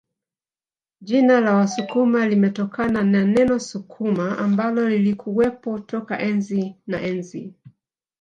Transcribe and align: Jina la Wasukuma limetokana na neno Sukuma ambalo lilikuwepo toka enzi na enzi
Jina 1.01 1.39
la 1.41 1.53
Wasukuma 1.55 2.27
limetokana 2.27 3.03
na 3.03 3.25
neno 3.25 3.59
Sukuma 3.59 4.37
ambalo 4.37 4.89
lilikuwepo 4.89 5.79
toka 5.79 6.19
enzi 6.19 6.75
na 6.87 7.01
enzi 7.01 7.53